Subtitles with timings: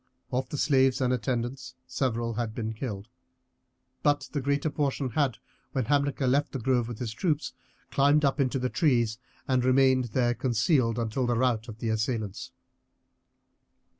[0.31, 3.07] Of the slaves and attendants several had been killed,
[4.01, 5.37] but the greater portion had,
[5.73, 7.53] when Hamilcar left the grove with the troops,
[7.91, 12.51] climbed up into trees, and remained there concealed until the rout of the assailants.